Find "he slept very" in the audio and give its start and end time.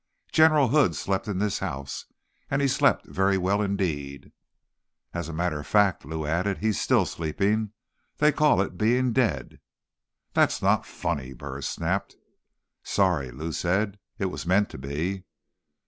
2.59-3.37